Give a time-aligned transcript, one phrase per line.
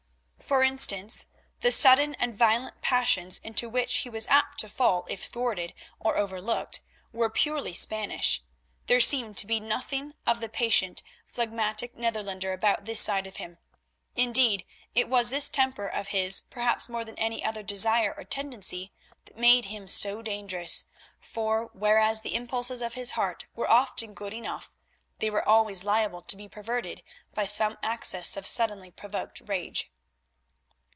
[0.51, 1.27] For instance,
[1.61, 6.17] the sudden and violent passions into which he was apt to fall if thwarted or
[6.17, 6.81] overlooked
[7.13, 8.43] were purely Spanish;
[8.87, 13.59] there seemed to be nothing of the patient, phlegmatic Netherlander about this side of him.
[14.17, 18.91] Indeed it was this temper of his perhaps more than any other desire or tendency
[19.23, 20.83] that made him so dangerous,
[21.21, 24.73] for, whereas the impulses of his heart were often good enough,
[25.19, 29.89] they were always liable to be perverted by some access of suddenly provoked rage.